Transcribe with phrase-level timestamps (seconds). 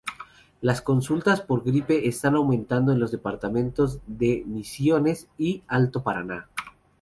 [0.61, 6.49] Las consultas por gripe están aumentando en los departamentos de Misiones y Alto Paraná.